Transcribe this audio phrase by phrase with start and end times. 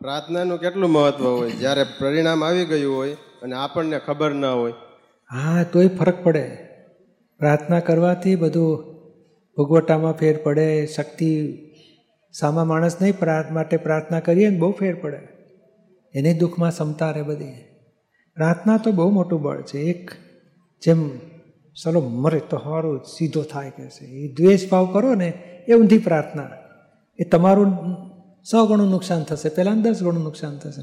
[0.00, 1.50] પ્રાર્થનાનું કેટલું મહત્વ હોય?
[1.50, 4.72] જ્યારે પરિણામ આવી ગયું હોય અને આપણને ખબર ન હોય.
[5.30, 6.50] હા, તોય ફરક પડે.
[7.38, 8.84] પ્રાર્થના કરવાથી બધું
[9.56, 11.58] ભોગવટામાં ફેર પડે, શક્તિ
[12.40, 13.14] સામા માણસ નહીં
[13.54, 15.18] માટે પ્રાર્થના કરીએ ને બહુ ફેર પડે.
[16.14, 17.52] એને દુઃખમાં ક્ષમતા રહે બધી.
[18.34, 19.78] પ્રાર્થના તો બહુ મોટું બળ છે.
[19.78, 20.10] એક
[20.82, 21.10] જેમ
[21.82, 24.04] ચલો મરે તો સારું સીધો થાય કે છે.
[24.04, 25.32] એ દ્વેષ ભાવ કરો ને,
[25.68, 26.48] એ ઊંધી પ્રાર્થના.
[27.18, 27.68] એ તમારું
[28.50, 29.48] સો ગણું નુકસાન થશે.
[29.48, 30.82] પહેલાં દસ ગણું નુકસાન થશે.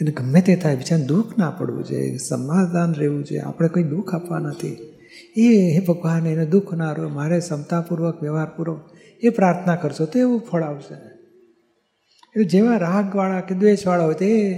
[0.00, 0.76] એને ગમે તે થાય.
[0.76, 2.16] બીજાને દુઃખ ના પડવું જોઈએ.
[2.16, 3.40] સમાધાન રહેવું જોઈએ.
[3.40, 4.97] આપણે કોઈ દુઃખ આપવા નથી.
[5.36, 8.90] એ હે ભગવાન એને દુઃખ ના રહ્યો મારે ક્ષમતાપૂર્વક વ્યવહારપૂર્વક
[9.22, 10.94] એ પ્રાર્થના કરશો તો એવું ફળ આવશે.
[10.94, 14.54] એટલે જેવા રાગવાળા કે દ્વેષવાળા હોય તે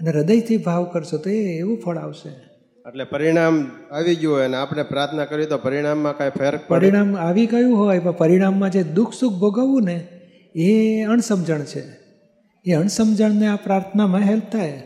[0.00, 2.28] અને હૃદયથી ભાવ કરશો તો એ એવું ફળ આવશે.
[2.88, 7.46] એટલે પરિણામ આવી ગયું હોય અને આપણે પ્રાર્થના કરી તો પરિણામમાં કાંઈ ફેર પરિણામ આવી
[7.46, 10.06] ગયું હોય પણ પરિણામમાં જે દુઃખ સુખ ભોગવવું ને
[10.54, 11.82] એ અણસમજણ છે.
[12.66, 14.82] એ અણસમજણને આ પ્રાર્થનામાં હેલ્પ થાય.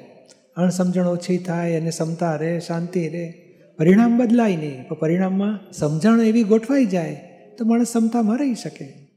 [0.56, 3.39] અણસમજણ ઓછી થાય અને ક્ષમતા રહે શાંતિ રહે.
[3.81, 4.89] પરિણામ બદલાય નહીં.
[4.89, 7.14] પણ પરિણામમાં સમજણ એવી ગોઠવાઈ જાય
[7.59, 9.09] તો માણસ ક્ષમતામાં રહી શકે.